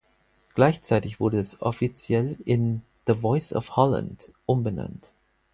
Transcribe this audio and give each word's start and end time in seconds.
Gleichzeitig 0.55 1.19
wurde 1.19 1.37
es 1.37 1.61
offiziell 1.61 2.35
in 2.43 2.81
"The 3.05 3.13
Voice 3.13 3.53
of 3.53 3.75
Holland" 3.75 4.31
umbenannt. 4.47 5.13